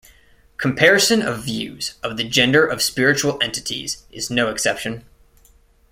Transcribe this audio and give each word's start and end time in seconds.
Comparison 0.57 1.21
of 1.21 1.43
views 1.43 1.93
of 2.01 2.17
the 2.17 2.27
gender 2.27 2.65
of 2.65 2.81
spiritual 2.81 3.37
entities 3.39 4.03
is 4.11 4.31
no 4.31 4.49
exception. 4.49 5.05